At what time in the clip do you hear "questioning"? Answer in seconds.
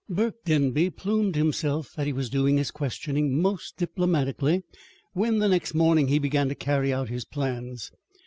2.71-3.39